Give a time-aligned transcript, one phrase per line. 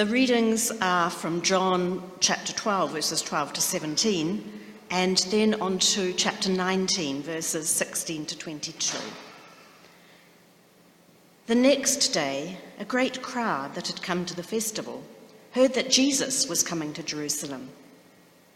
[0.00, 4.52] The readings are from John chapter 12, verses 12 to 17,
[4.88, 8.96] and then on to chapter 19, verses 16 to 22.
[11.48, 15.02] The next day, a great crowd that had come to the festival
[15.50, 17.68] heard that Jesus was coming to Jerusalem.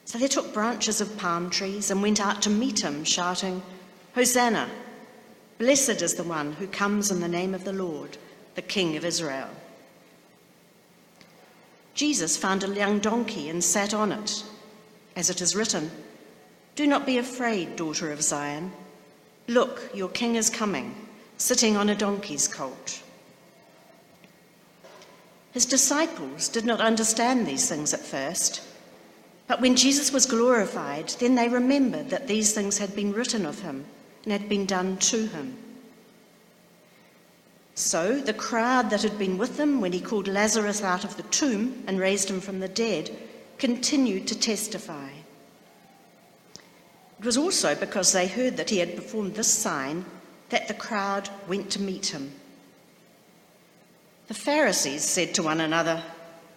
[0.06, 3.60] So they took branches of palm trees and went out to meet him, shouting,
[4.14, 4.70] Hosanna!
[5.58, 8.16] Blessed is the one who comes in the name of the Lord,
[8.54, 9.50] the King of Israel.
[11.94, 14.44] Jesus found a young donkey and sat on it.
[15.16, 15.90] As it is written,
[16.74, 18.72] Do not be afraid, daughter of Zion.
[19.46, 20.94] Look, your king is coming,
[21.38, 23.02] sitting on a donkey's colt.
[25.52, 28.60] His disciples did not understand these things at first,
[29.46, 33.60] but when Jesus was glorified, then they remembered that these things had been written of
[33.60, 33.84] him
[34.24, 35.56] and had been done to him.
[37.74, 41.24] So the crowd that had been with him when he called Lazarus out of the
[41.24, 43.10] tomb and raised him from the dead
[43.58, 45.08] continued to testify.
[47.18, 50.04] It was also because they heard that he had performed this sign
[50.50, 52.32] that the crowd went to meet him.
[54.28, 56.02] The Pharisees said to one another,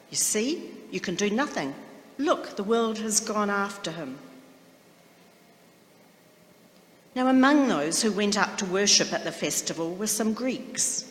[0.09, 1.73] You see, you can do nothing.
[2.17, 4.17] Look, the world has gone after him.
[7.17, 11.03] Now, among those who went up to worship at the festival were some Greeks.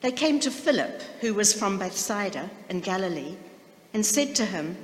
[0.00, 3.34] They came to Philip, who was from Bethsaida in Galilee,
[3.92, 4.76] and said to him,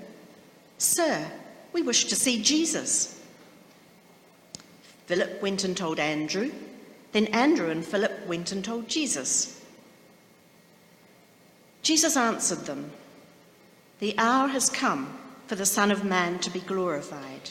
[0.77, 1.31] Sir,
[1.73, 3.23] we wish to see Jesus.
[5.07, 6.51] Philip went and told Andrew.
[7.13, 9.65] Then Andrew and Philip went and told Jesus.
[11.83, 12.91] Jesus answered them,
[14.01, 17.51] The hour has come for the Son of Man to be glorified.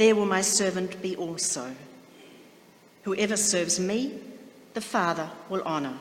[0.00, 1.76] there will my servant be also.
[3.02, 4.14] Whoever serves me,
[4.72, 5.98] the Father will honour.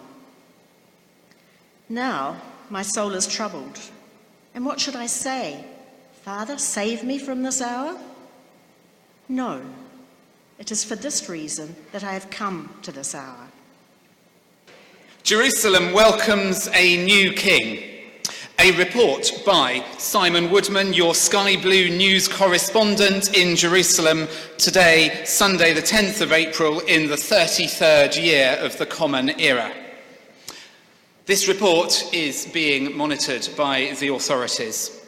[1.90, 2.38] Now
[2.70, 3.78] my soul is troubled.
[4.56, 5.66] And what should I say?
[6.24, 8.00] Father, save me from this hour?
[9.28, 9.62] No,
[10.60, 13.50] it is for this reason that I have come to this hour.
[15.24, 17.89] Jerusalem welcomes a new king.
[18.62, 24.28] A report by Simon Woodman, your Sky Blue news correspondent in Jerusalem,
[24.58, 29.74] today, Sunday, the 10th of April, in the 33rd year of the Common Era.
[31.26, 35.06] This report is being monitored by the authorities.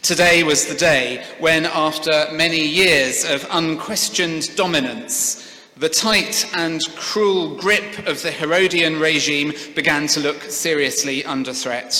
[0.00, 5.45] Today was the day when, after many years of unquestioned dominance,
[5.78, 11.92] the tight and cruel grip of the Herodian regime began to look seriously under threat.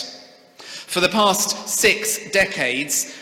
[0.58, 3.14] For the past six decades,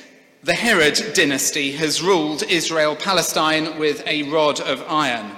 [0.45, 5.33] the Herod dynasty has ruled Israel Palestine with a rod of iron.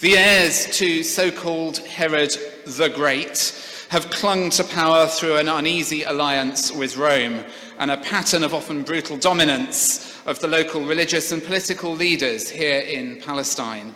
[0.00, 3.54] The heirs to so called Herod the Great
[3.88, 7.44] have clung to power through an uneasy alliance with Rome
[7.78, 12.80] and a pattern of often brutal dominance of the local religious and political leaders here
[12.80, 13.94] in Palestine.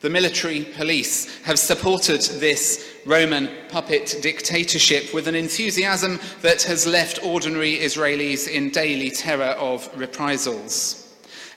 [0.00, 7.24] The military police have supported this Roman puppet dictatorship with an enthusiasm that has left
[7.24, 11.14] ordinary Israelis in daily terror of reprisals.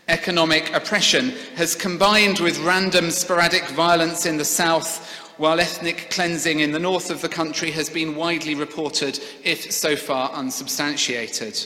[0.07, 5.05] Economic oppression has combined with random sporadic violence in the south,
[5.37, 9.95] while ethnic cleansing in the north of the country has been widely reported, if so
[9.95, 11.63] far unsubstantiated.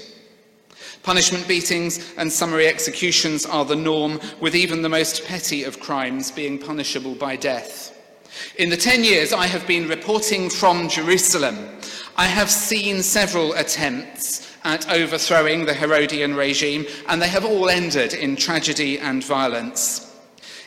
[1.03, 6.31] Punishment beatings and summary executions are the norm, with even the most petty of crimes
[6.31, 7.90] being punishable by death.
[8.56, 11.57] In the 10 years I have been reporting from Jerusalem,
[12.16, 18.13] I have seen several attempts at overthrowing the Herodian regime, and they have all ended
[18.13, 20.16] in tragedy and violence.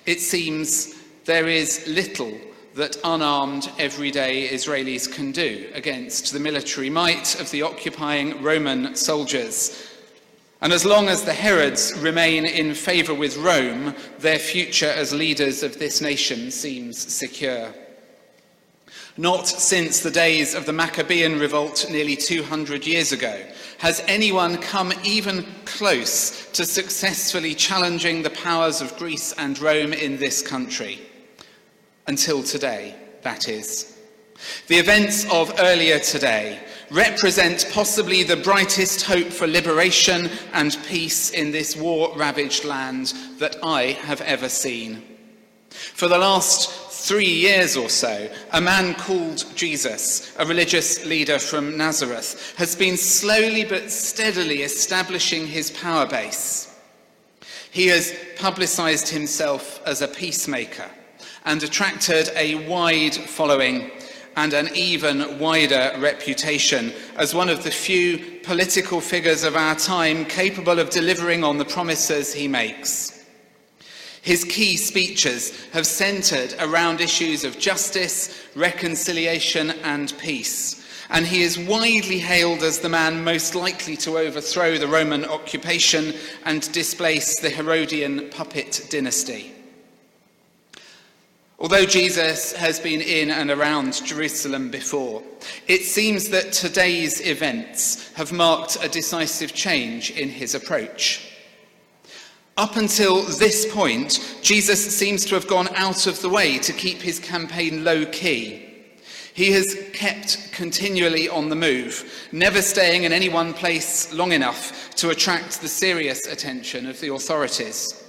[0.05, 0.95] It seems
[1.25, 2.39] there is little
[2.75, 9.96] that unarmed, everyday Israelis can do against the military might of the occupying Roman soldiers.
[10.63, 15.63] And as long as the Herods remain in favour with Rome, their future as leaders
[15.63, 17.75] of this nation seems secure.
[19.19, 23.43] Not since the days of the Maccabean revolt nearly 200 years ago
[23.79, 30.19] has anyone come even close to successfully challenging the powers of Greece and Rome in
[30.19, 31.01] this country.
[32.07, 33.99] Until today, that is.
[34.69, 36.61] The events of earlier today
[36.91, 43.57] represent possibly the brightest hope for liberation and peace in this war ravaged land that
[43.63, 45.03] I have ever seen.
[45.71, 46.71] For the last
[47.07, 52.97] three years or so, a man called Jesus, a religious leader from Nazareth, has been
[52.97, 56.75] slowly but steadily establishing his power base.
[57.71, 60.91] He has publicized himself as a peacemaker
[61.45, 63.91] and attracted a wide following
[64.37, 70.25] and an even wider reputation as one of the few political figures of our time
[70.27, 73.25] capable of delivering on the promises he makes.
[74.21, 80.85] His key speeches have centred around issues of justice, reconciliation, and peace.
[81.11, 86.13] And he is widely hailed as the man most likely to overthrow the Roman occupation
[86.45, 89.56] and displace the Herodian puppet dynasty.
[91.59, 95.23] Although Jesus has been in and around Jerusalem before,
[95.67, 101.33] it seems that today's events have marked a decisive change in his approach.
[102.59, 106.99] Up until this point, Jesus seems to have gone out of the way to keep
[106.99, 108.63] his campaign low key.
[109.33, 114.91] He has kept continually on the move, never staying in any one place long enough
[114.97, 118.06] to attract the serious attention of the authorities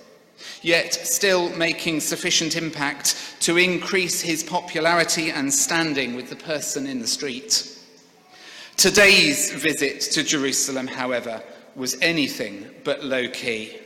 [0.62, 7.00] yet still making sufficient impact to increase his popularity and standing with the person in
[7.00, 7.78] the street.
[8.76, 11.42] Today's visit to Jerusalem, however,
[11.76, 13.78] was anything but low key.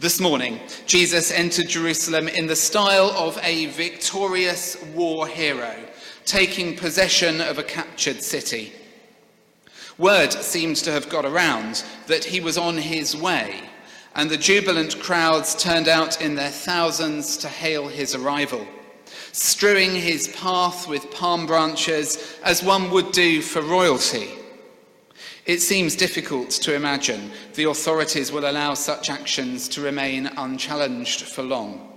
[0.00, 5.74] This morning, Jesus entered Jerusalem in the style of a victorious war hero,
[6.24, 8.72] taking possession of a captured city.
[9.98, 13.62] Word seems to have got around that he was on his way
[14.16, 18.66] and the jubilant crowds turned out in their thousands to hail his arrival,
[19.32, 24.30] strewing his path with palm branches as one would do for royalty.
[25.44, 31.42] It seems difficult to imagine the authorities will allow such actions to remain unchallenged for
[31.42, 31.92] long.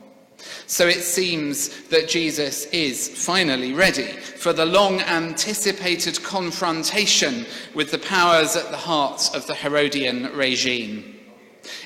[0.67, 7.97] So it seems that Jesus is finally ready for the long anticipated confrontation with the
[7.97, 11.18] powers at the heart of the Herodian regime.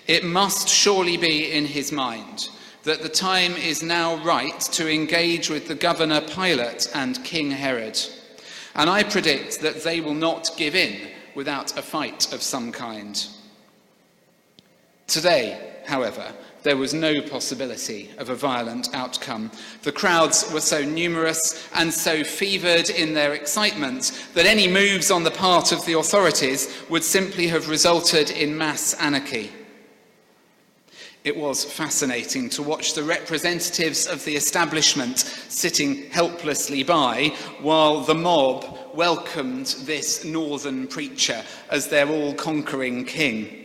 [0.07, 2.49] It must surely be in his mind
[2.83, 7.99] that the time is now right to engage with the governor Pilate and King Herod.
[8.75, 13.25] And I predict that they will not give in without a fight of some kind.
[15.07, 16.33] Today, however,
[16.63, 19.51] there was no possibility of a violent outcome.
[19.83, 25.23] The crowds were so numerous and so fevered in their excitement that any moves on
[25.23, 29.51] the part of the authorities would simply have resulted in mass anarchy.
[31.23, 37.29] It was fascinating to watch the representatives of the establishment sitting helplessly by
[37.61, 43.63] while the mob welcomed this northern preacher as their all conquering king.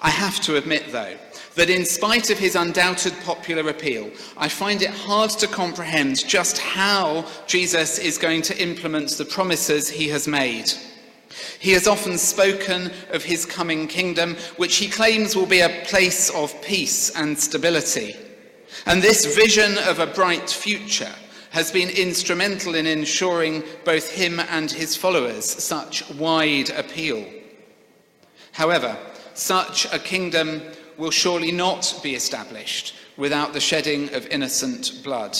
[0.00, 1.16] I have to admit, though,
[1.54, 6.58] that in spite of his undoubted popular appeal, I find it hard to comprehend just
[6.58, 10.72] how Jesus is going to implement the promises he has made.
[11.58, 16.30] He has often spoken of his coming kingdom, which he claims will be a place
[16.30, 18.16] of peace and stability.
[18.86, 21.12] And this vision of a bright future
[21.50, 27.24] has been instrumental in ensuring both him and his followers such wide appeal.
[28.52, 28.96] However,
[29.34, 30.62] such a kingdom
[30.96, 35.36] will surely not be established without the shedding of innocent blood.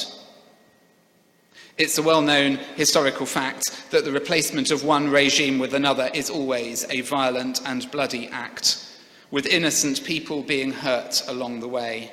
[1.78, 6.28] It's a well known historical fact that the replacement of one regime with another is
[6.28, 8.86] always a violent and bloody act,
[9.30, 12.12] with innocent people being hurt along the way.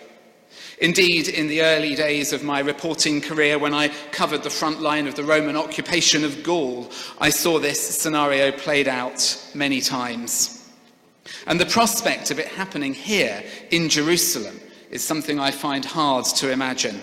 [0.79, 5.07] Indeed, in the early days of my reporting career, when I covered the front line
[5.07, 6.89] of the Roman occupation of Gaul,
[7.19, 10.65] I saw this scenario played out many times.
[11.47, 14.57] And the prospect of it happening here in Jerusalem
[14.89, 17.01] is something I find hard to imagine.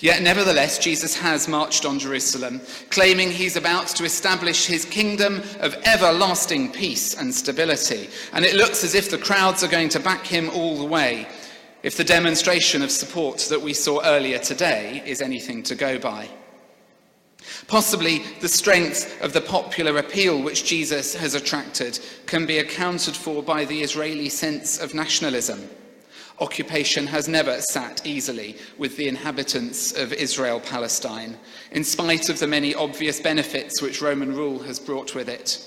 [0.00, 5.74] Yet, nevertheless, Jesus has marched on Jerusalem, claiming he's about to establish his kingdom of
[5.84, 8.08] everlasting peace and stability.
[8.32, 11.26] And it looks as if the crowds are going to back him all the way,
[11.82, 16.28] if the demonstration of support that we saw earlier today is anything to go by.
[17.66, 23.42] Possibly the strength of the popular appeal which Jesus has attracted can be accounted for
[23.42, 25.68] by the Israeli sense of nationalism
[26.40, 31.36] occupation has never sat easily with the inhabitants of Israel Palestine,
[31.72, 35.64] in spite of the many obvious benefits which Roman rule has brought with it.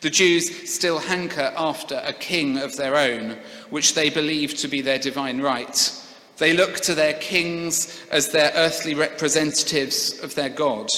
[0.00, 3.36] The Jews still hanker after a king of their own,
[3.70, 5.92] which they believe to be their divine right.
[6.36, 10.88] They look to their kings as their earthly representatives of their God.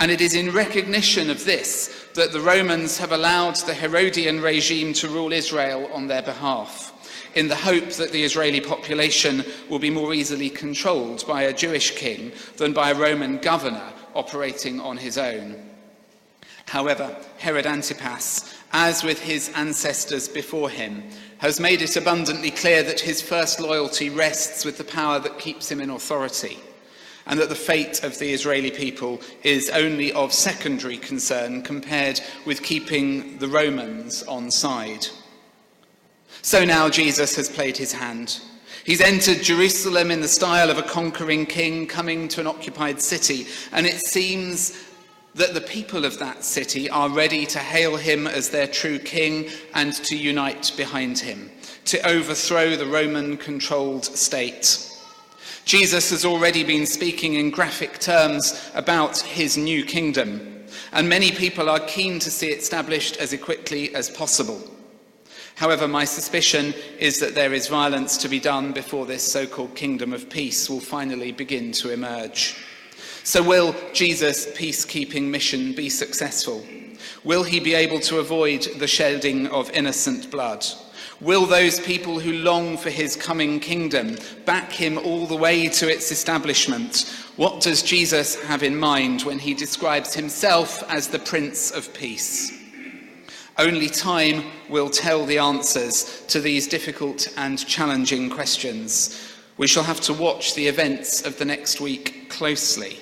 [0.00, 4.92] And it is in recognition of this that the Romans have allowed the Herodian regime
[4.94, 6.92] to rule Israel on their behalf,
[7.34, 11.92] in the hope that the Israeli population will be more easily controlled by a Jewish
[11.96, 15.70] king than by a Roman governor operating on his own.
[16.66, 21.02] However, Herod Antipas, as with his ancestors before him,
[21.38, 25.70] has made it abundantly clear that his first loyalty rests with the power that keeps
[25.70, 26.58] him in authority
[27.26, 32.62] and that the fate of the Israeli people is only of secondary concern compared with
[32.62, 35.06] keeping the Romans on side.
[36.44, 38.38] So now Jesus has played his hand.
[38.84, 43.46] He's entered Jerusalem in the style of a conquering king coming to an occupied city,
[43.72, 44.78] and it seems
[45.34, 49.48] that the people of that city are ready to hail him as their true king
[49.72, 51.50] and to unite behind him,
[51.86, 54.86] to overthrow the Roman controlled state.
[55.64, 61.70] Jesus has already been speaking in graphic terms about his new kingdom, and many people
[61.70, 64.73] are keen to see it established as quickly as possible.
[65.56, 69.76] However, my suspicion is that there is violence to be done before this so called
[69.76, 72.56] kingdom of peace will finally begin to emerge.
[73.22, 76.66] So, will Jesus' peacekeeping mission be successful?
[77.22, 80.66] Will he be able to avoid the shedding of innocent blood?
[81.20, 85.88] Will those people who long for his coming kingdom back him all the way to
[85.88, 87.10] its establishment?
[87.36, 92.63] What does Jesus have in mind when he describes himself as the Prince of Peace?
[93.56, 99.32] Only time will tell the answers to these difficult and challenging questions.
[99.58, 102.98] We shall have to watch the events of the next week closely.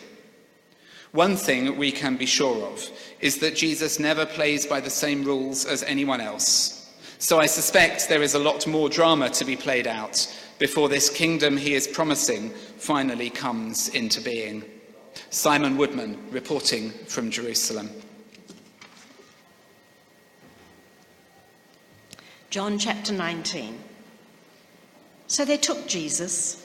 [1.12, 2.86] One thing we can be sure of
[3.20, 6.92] is that Jesus never plays by the same rules as anyone else.
[7.18, 10.26] So I suspect there is a lot more drama to be played out
[10.58, 14.64] before this kingdom he is promising finally comes into being.
[15.30, 17.88] Simon Woodman reporting from Jerusalem.
[22.52, 23.76] John chapter 19.
[25.26, 26.64] So they took Jesus,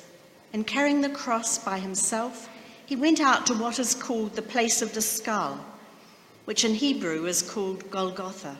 [0.54, 2.48] and carrying the cross by himself,
[2.86, 5.66] he went out to what is called the place of the skull,
[6.46, 8.58] which in Hebrew is called Golgotha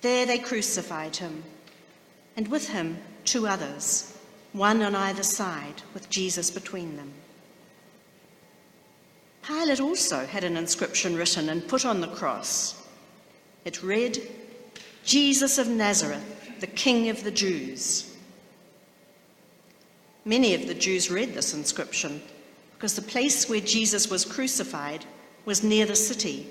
[0.00, 1.42] there they crucified him,
[2.36, 4.16] and with him two others,
[4.52, 7.12] one on either side, with Jesus between them.
[9.46, 12.86] Pilate also had an inscription written and put on the cross.
[13.64, 14.20] It read,
[15.10, 18.14] Jesus of Nazareth, the King of the Jews.
[20.24, 22.22] Many of the Jews read this inscription
[22.74, 25.04] because the place where Jesus was crucified
[25.46, 26.46] was near the city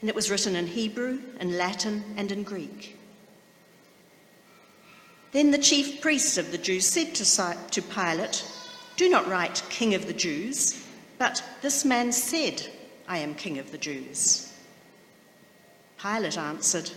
[0.00, 2.98] and it was written in Hebrew, in Latin, and in Greek.
[5.30, 8.44] Then the chief priests of the Jews said to Pilate,
[8.96, 10.84] Do not write King of the Jews,
[11.16, 12.66] but this man said,
[13.06, 14.52] I am King of the Jews.
[16.02, 16.90] Pilate answered,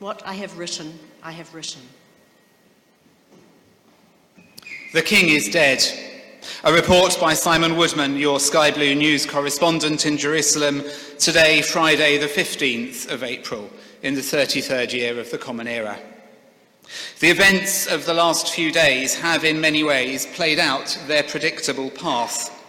[0.00, 1.82] What I have written, I have written.
[4.94, 5.84] The king is dead.
[6.64, 10.82] A report by Simon Woodman, your Sky Blue News correspondent in Jerusalem,
[11.18, 13.68] today, Friday, the 15th of April,
[14.00, 15.98] in the 33rd year of the Common Era.
[17.18, 21.90] The events of the last few days have, in many ways, played out their predictable
[21.90, 22.59] path.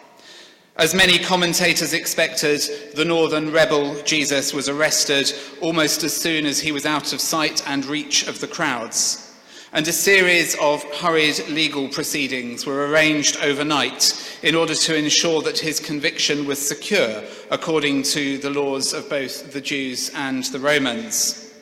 [0.82, 2.60] As many commentators expected,
[2.96, 7.62] the northern rebel Jesus was arrested almost as soon as he was out of sight
[7.68, 9.32] and reach of the crowds
[9.74, 15.58] and a series of hurried legal proceedings were arranged overnight in order to ensure that
[15.58, 21.54] his conviction was secure according to the laws of both the Jews and the Romans.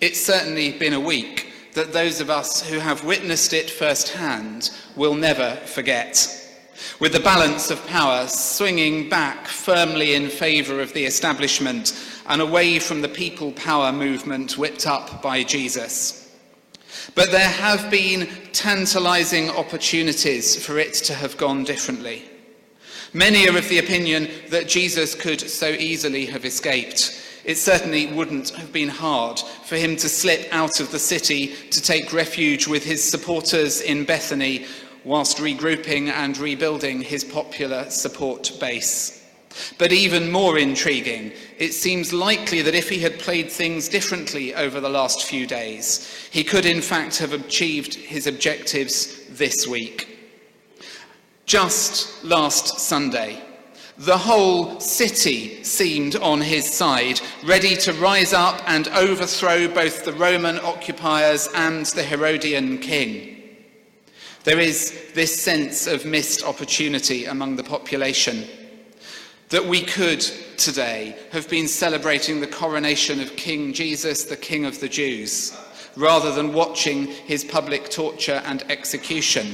[0.00, 5.14] It's certainly been a week that those of us who have witnessed it firsthand will
[5.14, 6.39] never forget.
[6.98, 12.78] With the balance of power swinging back firmly in favour of the establishment and away
[12.78, 16.20] from the people power movement whipped up by Jesus.
[17.14, 22.24] But there have been tantalizing opportunities for it to have gone differently.
[23.12, 27.20] Many are of the opinion that Jesus could so easily have escaped.
[27.44, 31.80] It certainly wouldn't have been hard for him to slip out of the city to
[31.80, 34.66] take refuge with his supporters in Bethany
[35.04, 39.16] whilst regrouping and rebuilding his popular support base.
[39.78, 44.80] But even more intriguing, it seems likely that if he had played things differently over
[44.80, 50.18] the last few days, he could in fact have achieved his objectives this week.
[51.46, 53.42] Just last Sunday,
[53.98, 60.12] the whole city seemed on his side, ready to rise up and overthrow both the
[60.12, 63.29] Roman occupiers and the Herodian king.
[64.42, 68.46] There is this sense of missed opportunity among the population.
[69.50, 70.20] That we could
[70.56, 75.54] today have been celebrating the coronation of King Jesus, the King of the Jews,
[75.94, 79.46] rather than watching his public torture and execution.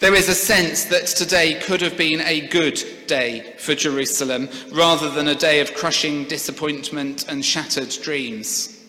[0.00, 5.08] There is a sense that today could have been a good day for Jerusalem rather
[5.08, 8.79] than a day of crushing disappointment and shattered dreams.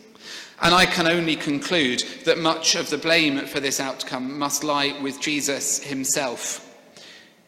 [0.61, 4.95] And I can only conclude that much of the blame for this outcome must lie
[5.01, 6.67] with Jesus himself.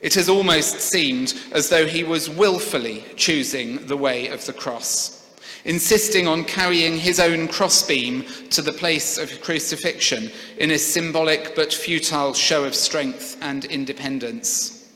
[0.01, 5.32] It has almost seemed as though he was willfully choosing the way of the cross,
[5.63, 11.72] insisting on carrying his own crossbeam to the place of crucifixion in a symbolic but
[11.72, 14.91] futile show of strength and independence.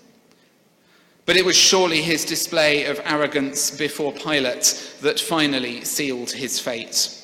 [1.27, 7.16] But it was surely his display of arrogance before Pilate that finally sealed his fate.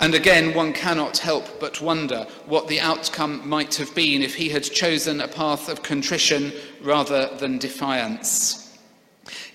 [0.00, 4.48] And again, one cannot help but wonder what the outcome might have been if he
[4.48, 6.52] had chosen a path of contrition
[6.82, 8.78] rather than defiance.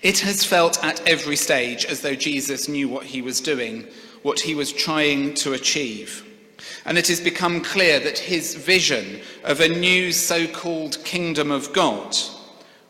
[0.02, 3.88] It has felt at every stage as though Jesus knew what he was doing,
[4.22, 6.22] what he was trying to achieve.
[6.84, 11.72] And it has become clear that his vision of a new so called kingdom of
[11.72, 12.16] God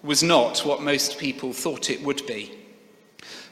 [0.03, 2.53] was not what most people thought it would be.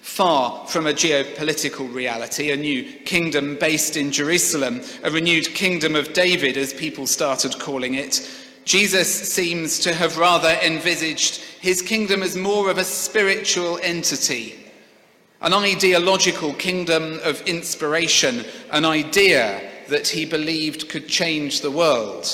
[0.05, 6.13] Far from a geopolitical reality, a new kingdom based in Jerusalem, a renewed kingdom of
[6.13, 8.31] David, as people started calling it,
[8.67, 14.71] Jesus seems to have rather envisaged his kingdom as more of a spiritual entity,
[15.41, 22.29] an ideological kingdom of inspiration, an idea that he believed could change the world.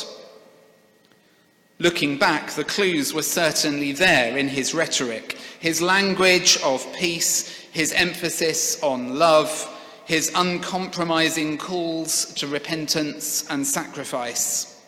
[1.81, 7.95] Looking back, the clues were certainly there in his rhetoric, his language of peace, his
[7.95, 9.67] emphasis on love,
[10.05, 14.79] his uncompromising calls to repentance and sacrifice.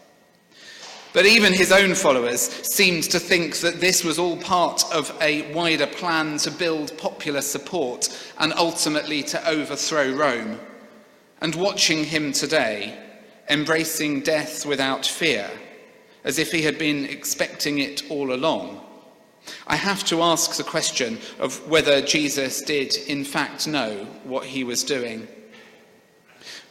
[1.14, 5.50] But even his own followers seemed to think that this was all part of a
[5.54, 10.61] wider plan to build popular support and ultimately to overthrow Rome.
[11.40, 12.98] And watching him today,
[13.48, 15.50] embracing death without fear,
[16.24, 18.80] as if he had been expecting it all along,
[19.66, 24.64] I have to ask the question of whether Jesus did, in fact, know what he
[24.64, 25.26] was doing.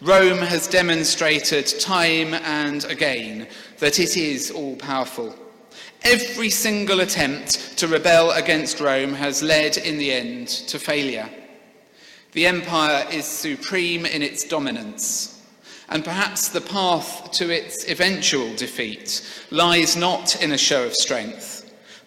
[0.01, 3.47] Rome has demonstrated time and again
[3.79, 5.35] that it is all powerful.
[6.03, 11.29] Every single attempt to rebel against Rome has led, in the end, to failure.
[12.31, 15.30] The empire is supreme in its dominance,
[15.91, 21.61] and perhaps the path to its eventual defeat lies not in a show of strength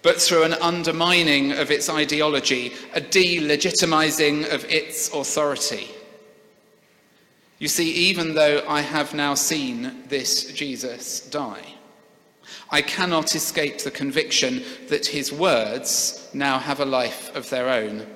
[0.04, 5.88] but through an undermining of its ideology, a delegitimizing of its authority.
[7.58, 11.74] You see, even though I have now seen this Jesus die,
[12.70, 18.06] I cannot escape the conviction that his words now have a life of their own.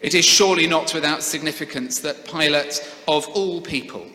[0.00, 4.06] It is surely not without significance that Pilate, of all people,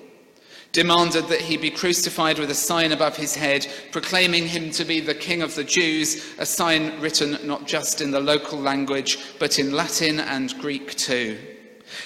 [0.71, 4.99] demanded that he be crucified with a sign above his head, proclaiming him to be
[4.99, 9.57] the King of the Jews, a sign written not just in the local language, but
[9.57, 11.37] in Latin and Greek too.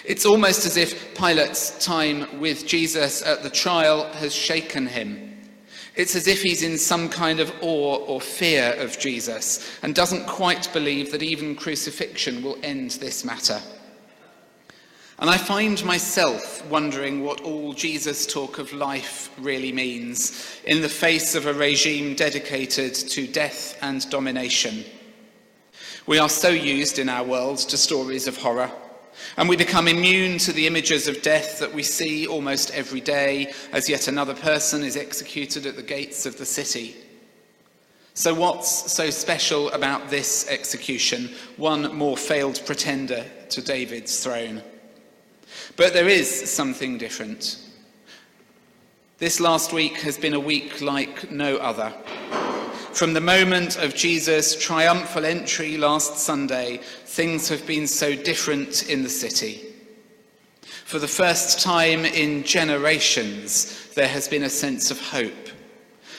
[0.05, 5.28] It's almost as if Pilate's time with Jesus at the trial has shaken him.
[5.99, 10.27] It's as if he's in some kind of awe or fear of Jesus and doesn't
[10.27, 13.61] quite believe that even crucifixion will end this matter.
[15.19, 20.87] And I find myself wondering what all Jesus' talk of life really means in the
[20.87, 24.85] face of a regime dedicated to death and domination.
[26.05, 28.71] We are so used in our world to stories of horror,
[29.37, 33.53] and we become immune to the images of death that we see almost every day
[33.71, 36.95] as yet another person is executed at the gates of the city.
[38.13, 41.29] So, what's so special about this execution?
[41.57, 44.61] One more failed pretender to David's throne.
[45.77, 47.59] But there is something different.
[49.19, 51.93] This last week has been a week like no other.
[52.93, 59.03] From the moment of Jesus' triumphal entry last Sunday, things have been so different in
[59.03, 59.61] the city.
[60.85, 65.49] For the first time in generations, there has been a sense of hope,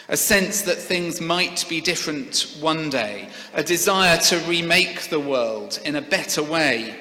[0.09, 5.81] a sense that things might be different one day, a desire to remake the world
[5.85, 6.97] in a better way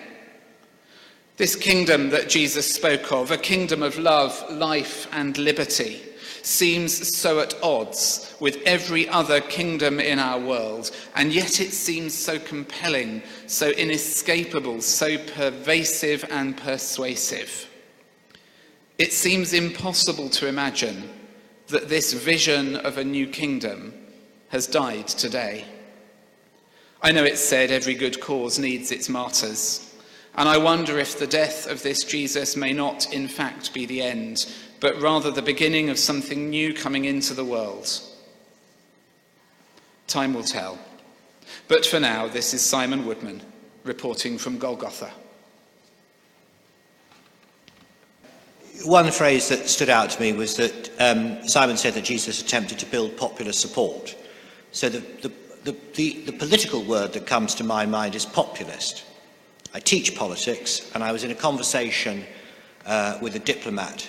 [1.40, 6.02] this kingdom that Jesus spoke of, a kingdom of love, life, and liberty,
[6.42, 12.14] seems so at odds with every other kingdom in our world, and yet it seems
[12.14, 17.70] so compelling, so inescapable, so pervasive and persuasive.
[18.98, 21.10] It seems impossible to imagine
[21.68, 23.94] that this vision of a new kingdom
[24.50, 25.66] has died today.
[27.02, 29.96] I know it's said every good cause needs its martyrs,
[30.36, 34.02] and I wonder if the death of this Jesus may not, in fact, be the
[34.02, 37.90] end, but rather the beginning of something new coming into the world.
[40.08, 40.80] Time will tell.
[41.68, 43.42] But for now, this is Simon Woodman
[43.84, 45.12] reporting from Golgotha.
[48.86, 52.80] One phrase that stood out to me was that um, Simon said that Jesus attempted
[52.80, 54.16] to build popular support.
[54.72, 55.32] So the, the
[55.64, 59.04] the, the, the political word that comes to my mind is populist.
[59.74, 62.24] I teach politics, and I was in a conversation
[62.86, 64.08] uh, with a diplomat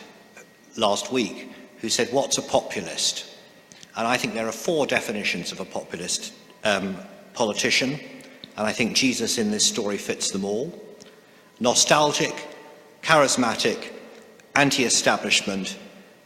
[0.76, 3.26] last week who said, What's a populist?
[3.96, 6.32] And I think there are four definitions of a populist
[6.64, 6.96] um,
[7.34, 7.98] politician,
[8.56, 10.72] and I think Jesus in this story fits them all
[11.60, 12.34] nostalgic,
[13.02, 13.92] charismatic,
[14.56, 15.78] anti establishment,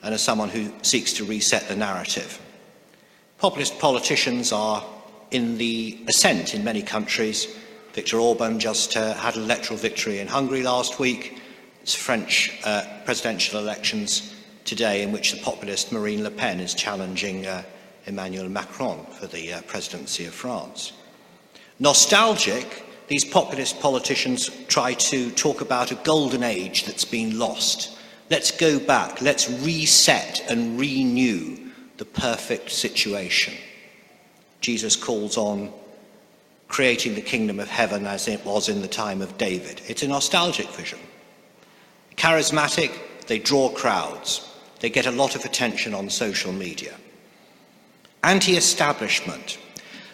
[0.02, 2.40] and as someone who seeks to reset the narrative.
[3.38, 4.84] Populist politicians are
[5.30, 7.48] in the ascent in many countries.
[7.92, 11.40] Viktor Orban just uh, had an electoral victory in Hungary last week.
[11.92, 17.62] French uh, presidential elections today in which the populist Marine Le Pen is challenging uh,
[18.06, 20.92] Emmanuel Macron for the uh, presidency of France.
[21.80, 27.98] Nostalgic, these populist politicians try to talk about a golden age that's been lost.
[28.30, 31.58] Let's go back, let's reset and renew
[31.98, 33.54] the perfect situation.
[34.60, 35.72] Jesus calls on
[36.68, 39.82] creating the kingdom of heaven as it was in the time of David.
[39.86, 40.98] It's a nostalgic vision.
[42.24, 42.90] Charismatic,
[43.26, 44.50] they draw crowds.
[44.80, 46.94] They get a lot of attention on social media.
[48.22, 49.58] Anti establishment.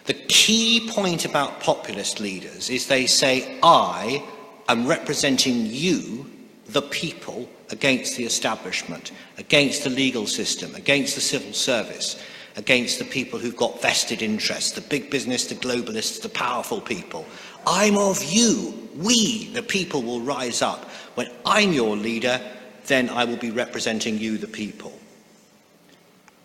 [0.07, 4.21] The key point about populist leaders is they say, I
[4.67, 6.29] am representing you,
[6.67, 12.21] the people, against the establishment, against the legal system, against the civil service
[12.57, 17.25] against the people who've got vested interests, the big business, the globalists, the powerful people.
[17.65, 18.89] I'm of you.
[18.95, 20.89] We, the people, will rise up.
[21.15, 22.39] When I'm your leader,
[22.87, 24.97] then I will be representing you, the people.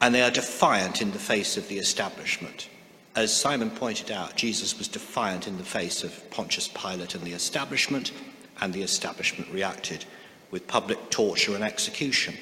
[0.00, 2.68] And they are defiant in the face of the establishment.
[3.14, 7.32] As Simon pointed out, Jesus was defiant in the face of Pontius Pilate and the
[7.32, 8.12] establishment,
[8.60, 10.04] and the establishment reacted
[10.50, 12.34] with public torture and execution.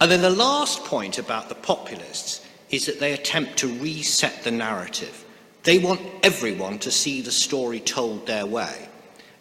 [0.00, 4.50] And then the last point about the populists is that they attempt to reset the
[4.50, 5.24] narrative.
[5.64, 8.87] They want everyone to see the story told their way.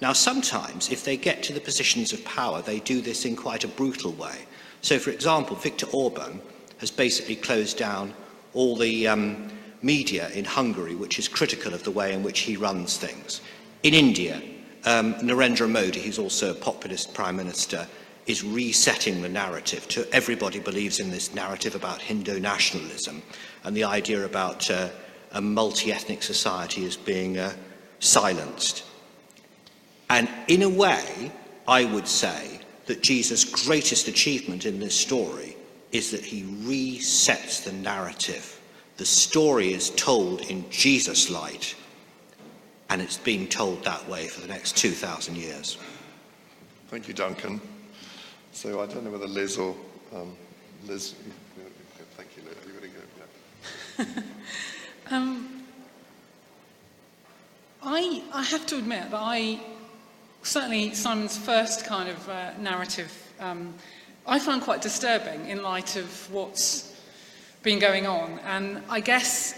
[0.02, 3.64] Now, sometimes, if they get to the positions of power, they do this in quite
[3.64, 4.46] a brutal way.
[4.82, 6.40] So, for example, Viktor Orban
[6.78, 8.14] has basically closed down
[8.54, 9.50] all the um,
[9.82, 13.42] media in Hungary, which is critical of the way in which he runs things.
[13.84, 14.42] In India,
[14.86, 17.88] um, Narendra Modi, who's also a populist prime minister,
[18.28, 23.22] is resetting the narrative to everybody believes in this narrative about Hindu nationalism
[23.64, 24.90] and the idea about uh,
[25.32, 27.54] a multi-ethnic society as being uh,
[28.00, 28.84] silenced.
[30.10, 31.32] And in a way,
[31.68, 35.58] I would say that Jesus' greatest achievement in this story
[35.92, 38.60] is that he resets the narrative.
[38.98, 41.76] The story is told in Jesus' light,
[42.90, 45.78] and it's been told that way for the next 2,000 years.
[46.88, 47.62] Thank you, Duncan.
[48.54, 49.76] So I don't know whether Liz or
[50.16, 50.36] um,
[50.88, 51.14] Liz.
[52.16, 52.56] Thank you, Liz.
[52.64, 54.24] Are you going to go?
[55.10, 55.16] Yeah.
[55.16, 55.64] um,
[57.84, 59.60] I, I have to admit that I
[60.48, 63.74] certainly Simon's first kind of uh, narrative um,
[64.26, 66.94] I found quite disturbing in light of what's
[67.64, 68.40] been going on.
[68.40, 69.58] And I guess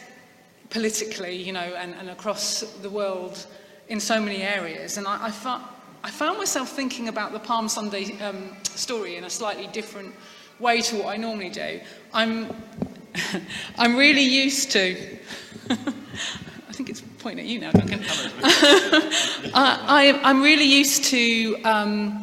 [0.69, 3.47] politically, you know, and, and across the world
[3.88, 4.97] in so many areas.
[4.97, 5.63] And I, I, found,
[6.04, 10.13] I found myself thinking about the Palm Sunday um, story in a slightly different
[10.60, 11.80] way to what I normally do.
[12.13, 12.54] I'm,
[13.78, 15.17] I'm really used to.
[15.71, 18.01] I think it's pointing at you now, Duncan.
[19.53, 22.21] I, am really used to um,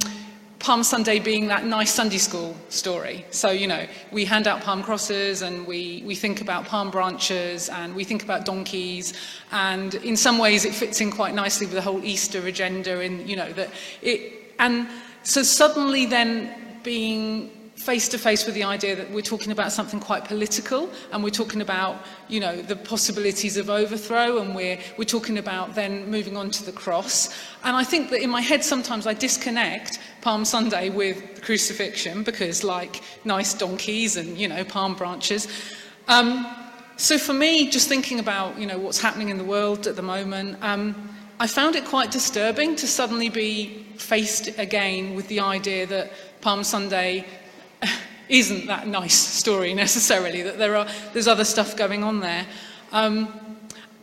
[0.59, 3.27] Palm Sunday being that nice Sunday school story.
[3.31, 7.69] So, you know, we hand out palm crosses and we, we think about palm branches
[7.69, 9.13] and we think about donkeys.
[9.53, 13.01] And in some ways, it fits in quite nicely with the whole Easter agenda.
[13.01, 14.89] In, you know, that it, and
[15.23, 20.01] so suddenly then being face to face with the idea that we're talking about something
[20.01, 25.05] quite political and we're talking about you know the possibilities of overthrow and we're we're
[25.05, 27.29] talking about then moving on to the cross.
[27.65, 32.65] And I think that in my head sometimes I disconnect Palm Sunday with crucifixion because
[32.65, 35.47] like nice donkeys and you know palm branches.
[36.09, 36.47] Um,
[36.97, 40.03] so for me just thinking about you know what's happening in the world at the
[40.03, 45.87] moment um, I found it quite disturbing to suddenly be faced again with the idea
[45.87, 46.11] that
[46.41, 47.27] Palm Sunday
[48.29, 52.47] isn't that nice story necessarily, that there are, there's other stuff going on there.
[52.93, 53.41] Um,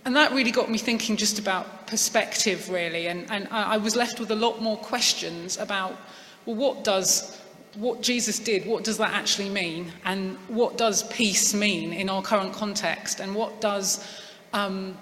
[0.05, 3.07] and that really got me thinking just about perspective, really.
[3.07, 5.97] And, and I, I was left with a lot more questions about,
[6.45, 7.39] well, what does
[7.75, 9.91] what Jesus did, what does that actually mean?
[10.05, 13.19] And what does peace mean in our current context?
[13.19, 14.05] And what does
[14.53, 14.97] um,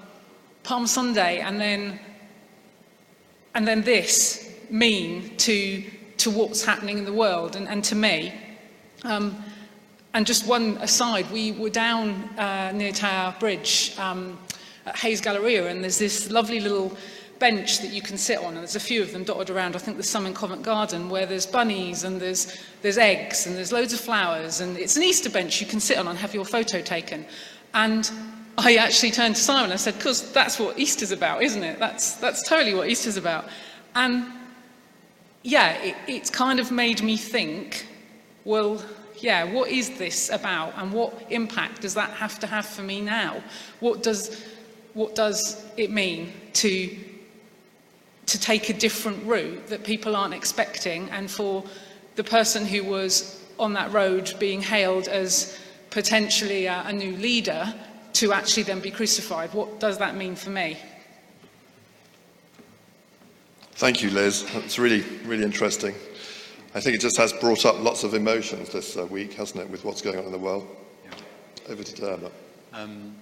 [0.64, 2.00] Palm Sunday and then,
[3.56, 5.84] and then this mean to,
[6.18, 8.34] to what's happening in the world and, and to me?
[9.04, 9.44] Um,
[10.14, 14.38] and just one aside, we were down uh, near Tower Bridge um,
[14.86, 16.96] at Hay's Galleria, and there's this lovely little
[17.40, 19.76] bench that you can sit on, and there's a few of them dotted around.
[19.76, 23.56] I think there's some in Covent Garden where there's bunnies and there's, there's eggs and
[23.56, 26.34] there's loads of flowers, and it's an Easter bench you can sit on and have
[26.34, 27.26] your photo taken.
[27.74, 28.12] And
[28.58, 31.80] I actually turned to Simon and I said, because that's what Easter's about, isn't it?
[31.80, 33.46] That's, that's totally what Easter's about.
[33.96, 34.26] And
[35.42, 37.88] yeah, it, it's kind of made me think,
[38.46, 38.84] well,
[39.18, 43.02] yeah, what is this about and what impact does that have to have for me
[43.02, 43.44] now?
[43.80, 44.44] What does,
[44.94, 46.98] what does it mean to
[48.28, 51.66] to take a different route that people aren't expecting and for
[52.16, 57.74] the person who was on that road being hailed as potentially a, a new leader
[58.14, 59.54] to actually then be crucified.
[59.54, 60.78] What does that mean for me?
[63.74, 64.46] Thank you, Liz.
[64.54, 65.96] That's really, really interesting.
[66.74, 69.70] I think it just has brought up lots of emotions this uh, week, hasn't it,
[69.70, 70.66] with what's going on in the world?
[71.04, 71.12] Yeah.
[71.70, 72.32] Over to Dermot.
[72.72, 73.14] Um,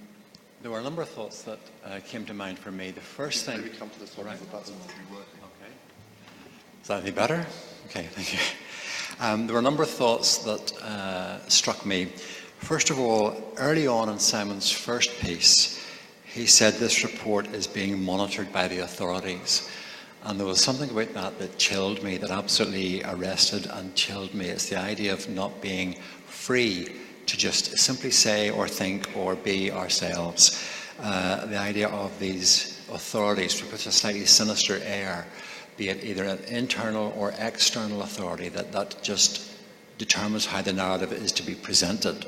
[0.62, 2.92] there were a number of thoughts that uh, came to mind for me.
[2.92, 3.62] The first thing.
[3.62, 4.28] Maybe come to this one.
[4.28, 4.52] Right.
[4.52, 4.80] That's okay.
[6.82, 7.44] Is that any better?
[7.88, 8.40] Okay, thank you.
[9.20, 12.06] Um, there were a number of thoughts that uh, struck me.
[12.60, 15.84] First of all, early on in Simon's first piece,
[16.24, 19.68] he said this report is being monitored by the authorities.
[20.24, 24.48] And there was something about that that chilled me, that absolutely arrested and chilled me.
[24.48, 25.96] It's the idea of not being
[26.28, 30.62] free to just simply say or think or be ourselves.
[31.00, 35.26] Uh, the idea of these authorities, which with a slightly sinister air,
[35.78, 39.50] be it either an internal or external authority, that, that just
[39.98, 42.26] determines how the narrative is to be presented,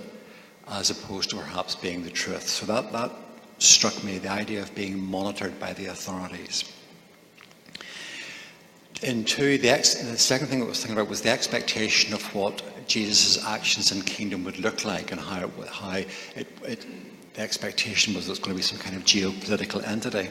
[0.70, 2.48] as opposed to perhaps being the truth.
[2.48, 3.12] So that, that
[3.58, 6.64] struck me, the idea of being monitored by the authorities.
[9.04, 12.22] And two, the, ex- the second thing I was thinking about was the expectation of
[12.36, 16.86] what Jesus' actions and kingdom would look like and how, it, how it, it,
[17.34, 20.30] the expectation was was going to be some kind of geopolitical entity.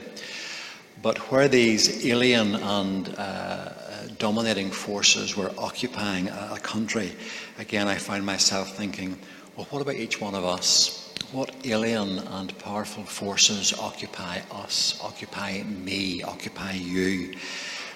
[1.03, 3.73] But where these alien and uh,
[4.19, 7.13] dominating forces were occupying a, a country,
[7.59, 9.19] again, I find myself thinking,
[9.57, 11.13] well, what about each one of us?
[11.33, 17.35] What alien and powerful forces occupy us, occupy me, occupy you?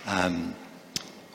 [0.06, 0.54] Um,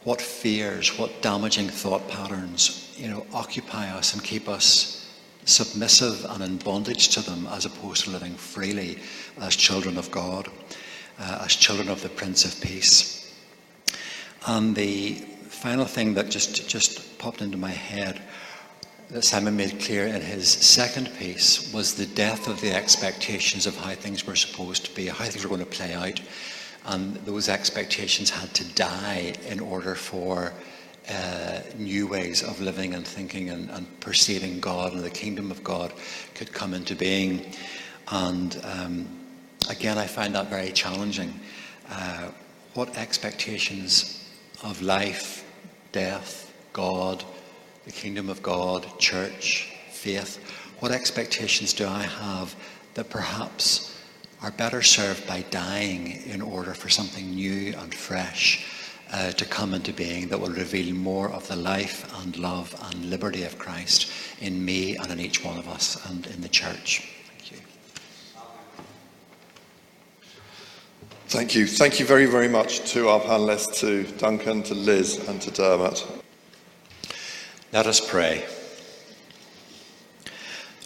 [0.03, 5.07] what fears, what damaging thought patterns, you know, occupy us and keep us
[5.45, 8.99] submissive and in bondage to them as opposed to living freely
[9.41, 10.47] as children of God,
[11.19, 13.33] uh, as children of the Prince of Peace.
[14.47, 15.15] And the
[15.49, 18.21] final thing that just, just popped into my head
[19.09, 23.75] that Simon made clear in his second piece was the death of the expectations of
[23.75, 26.21] how things were supposed to be, how things were going to play out
[26.85, 30.53] and those expectations had to die in order for
[31.09, 35.63] uh, new ways of living and thinking and, and, perceiving God and the kingdom of
[35.63, 35.91] God
[36.35, 37.51] could come into being.
[38.11, 39.07] And um,
[39.69, 41.39] again, I find that very challenging.
[41.89, 42.29] Uh,
[42.75, 44.29] what expectations
[44.63, 45.43] of life,
[45.91, 47.23] death, God,
[47.85, 50.37] the kingdom of God, church, faith,
[50.79, 52.55] what expectations do I have
[52.93, 53.88] that perhaps
[54.41, 58.65] are better served by dying in order for something new and fresh
[59.11, 63.09] uh, to come into being that will reveal more of the life and love and
[63.09, 67.09] liberty of Christ in me and in each one of us and in the church.
[67.25, 67.57] Thank you.
[71.27, 71.67] Thank you.
[71.67, 76.05] Thank you very, very much to our panelists, to Duncan, to Liz, and to Dermot.
[77.73, 78.45] Let us pray.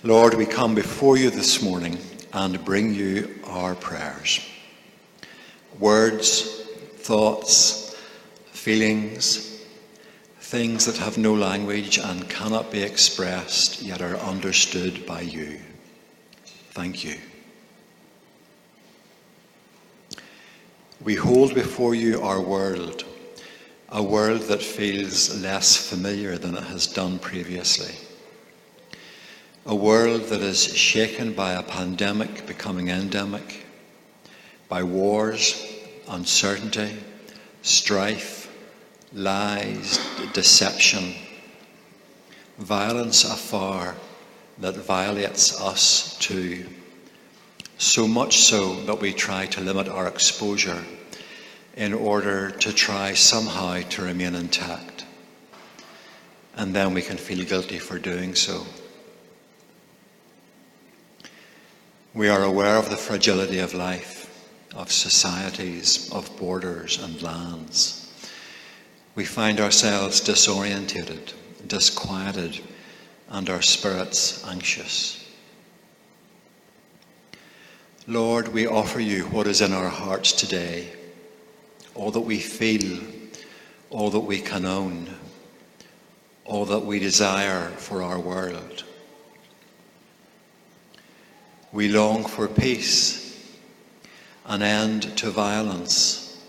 [0.01, 1.97] Lord, we come before you this morning
[2.33, 4.45] and bring you our prayers.
[5.79, 6.61] Words,
[6.97, 7.95] thoughts,
[8.47, 9.63] feelings,
[10.39, 15.59] things that have no language and cannot be expressed yet are understood by you.
[16.71, 17.15] Thank you.
[21.03, 23.03] We hold before you our world,
[23.89, 27.93] a world that feels less familiar than it has done previously.
[29.65, 33.65] A world that is shaken by a pandemic becoming endemic,
[34.67, 35.55] by wars,
[36.09, 36.97] uncertainty,
[37.61, 38.51] strife,
[39.13, 39.99] lies,
[40.33, 41.15] deception,
[42.57, 43.95] violence afar
[44.57, 46.65] that violates us too,
[47.77, 50.83] So much so that we try to limit our exposure
[51.75, 55.05] in order to try somehow to remain intact.
[56.55, 58.65] And then we can feel guilty for doing so.
[62.15, 64.29] We are aware of the fragility of life,
[64.75, 68.13] of societies, of borders and lands.
[69.15, 71.33] We find ourselves disorientated,
[71.65, 72.61] disquieted,
[73.29, 75.27] and our spirits anxious.
[78.05, 80.93] Lord, we offer you what is in our hearts today,
[81.95, 83.01] all that we feel,
[83.89, 85.09] all that we can own,
[86.45, 88.83] all that we desire for our world.
[91.73, 93.35] We long for peace,
[94.45, 96.39] an end to violence,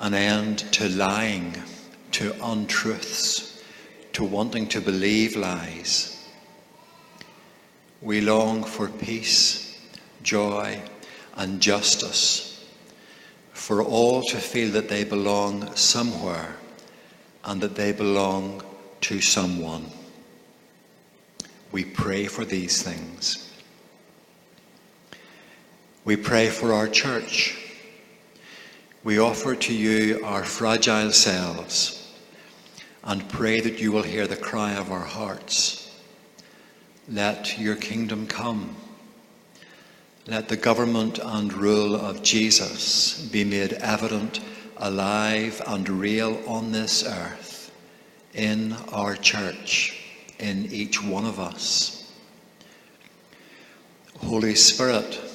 [0.00, 1.62] an end to lying,
[2.12, 3.62] to untruths,
[4.14, 6.26] to wanting to believe lies.
[8.00, 9.78] We long for peace,
[10.22, 10.80] joy,
[11.36, 12.66] and justice,
[13.52, 16.56] for all to feel that they belong somewhere
[17.44, 18.62] and that they belong
[19.02, 19.90] to someone.
[21.70, 23.47] We pray for these things.
[26.08, 27.54] We pray for our church.
[29.04, 32.10] We offer to you our fragile selves
[33.04, 35.94] and pray that you will hear the cry of our hearts.
[37.10, 38.74] Let your kingdom come.
[40.26, 44.40] Let the government and rule of Jesus be made evident,
[44.78, 47.70] alive, and real on this earth,
[48.32, 50.02] in our church,
[50.38, 52.10] in each one of us.
[54.20, 55.27] Holy Spirit,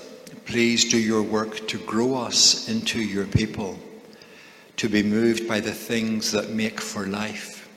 [0.46, 3.80] Please do your work to grow us into your people,
[4.78, 7.70] to be moved by the things that make for life,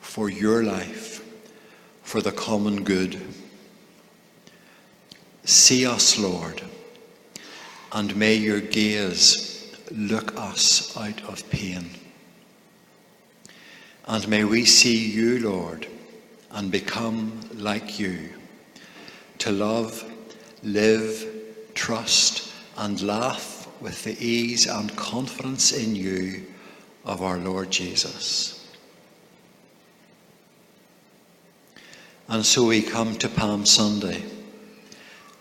[0.00, 1.24] for your life,
[2.02, 3.20] for the common good.
[5.44, 6.62] See us, Lord,
[7.92, 11.90] and may your gaze look us out of pain.
[14.06, 15.86] And may we see you, Lord,
[16.50, 18.30] and become like you,
[19.38, 20.04] to love,
[20.62, 21.43] live,
[21.74, 26.44] trust, and laugh with the ease and confidence in you
[27.04, 28.72] of our Lord Jesus.
[32.28, 34.22] And so we come to Palm Sunday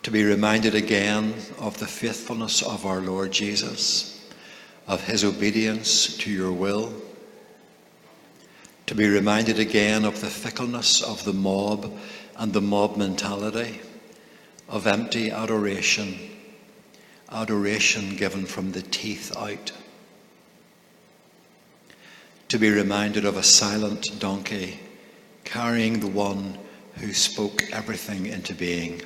[0.03, 4.29] to be reminded again of the faithfulness of our Lord Jesus,
[4.85, 6.93] of his obedience to your will,
[8.85, 11.97] to be reminded again of the fickleness of the mob
[12.35, 13.79] and the mob mentality
[14.73, 16.17] of empty adoration,
[17.31, 19.71] adoration given from the teeth out.
[22.47, 24.79] To be reminded of a silent donkey
[25.43, 26.57] carrying the one
[26.95, 29.03] who spoke everything into being.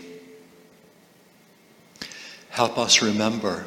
[2.47, 3.65] Help us remember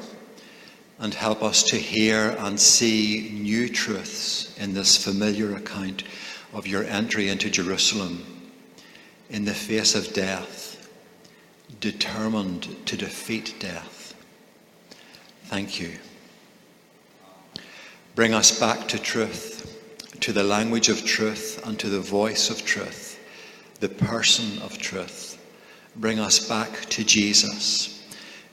[0.99, 6.05] and help us to hear and see new truths in this familiar account
[6.55, 8.25] of your entry into Jerusalem
[9.29, 10.70] in the face of death
[11.79, 14.15] determined to defeat death.
[15.45, 15.99] Thank you.
[18.15, 19.79] Bring us back to truth,
[20.21, 23.19] to the language of truth, and to the voice of truth,
[23.81, 25.39] the person of truth.
[25.97, 28.05] Bring us back to Jesus,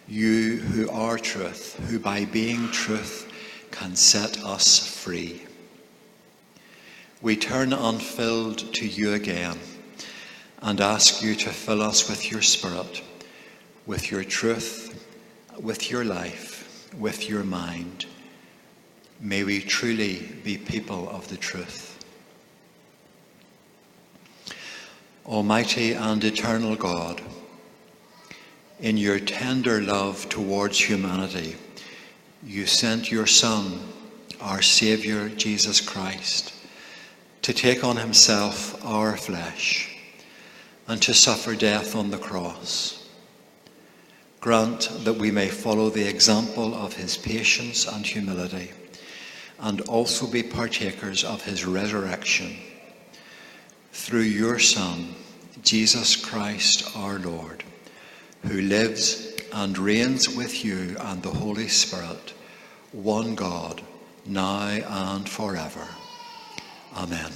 [0.08, 3.32] you who are truth, who by being truth
[3.72, 5.44] can set us free.
[7.22, 9.58] We turn unfilled to you again
[10.62, 13.02] and ask you to fill us with your Spirit
[13.88, 15.08] with your truth,
[15.60, 18.06] with your life, with your mind.
[19.20, 22.06] May we truly be people of the truth.
[25.26, 27.22] Almighty and eternal God,
[28.80, 31.56] in your tender love towards humanity,
[32.44, 33.80] you sent your Son,
[34.40, 36.54] our Saviour Jesus Christ,
[37.42, 39.97] to take on himself our flesh
[40.88, 42.98] and to suffer death on the cross
[44.40, 48.72] Grant that we may follow the example of his patience and humility,
[49.60, 52.56] and also be partakers of his resurrection.
[53.92, 55.16] Through your Son,
[55.64, 57.64] Jesus Christ our Lord,
[58.44, 62.34] who lives and reigns with you and the Holy Spirit,
[62.92, 63.82] one God,
[64.26, 65.88] now and forever.
[66.96, 67.32] Amen.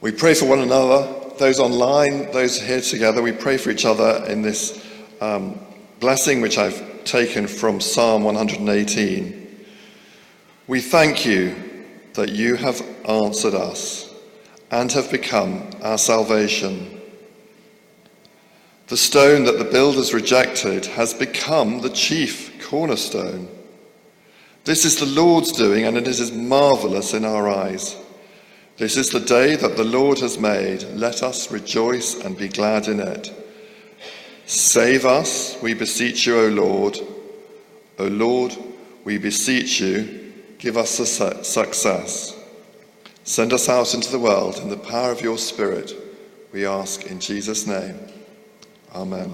[0.00, 3.22] We pray for one another, those online, those here together.
[3.22, 4.84] We pray for each other in this
[5.20, 5.58] um,
[6.00, 9.64] blessing which I've taken from Psalm 118.
[10.66, 11.54] We thank you
[12.14, 14.12] that you have answered us
[14.70, 17.00] and have become our salvation.
[18.86, 23.48] The stone that the builders rejected has become the chief cornerstone.
[24.64, 27.96] This is the Lord's doing, and it is marvelous in our eyes.
[28.76, 30.82] This is the day that the Lord has made.
[30.94, 33.32] Let us rejoice and be glad in it.
[34.46, 36.98] Save us, we beseech you, O Lord.
[37.98, 38.56] O Lord,
[39.04, 42.36] we beseech you, give us success.
[43.22, 45.94] Send us out into the world in the power of your Spirit,
[46.52, 47.98] we ask in Jesus' name.
[48.94, 49.32] Amen.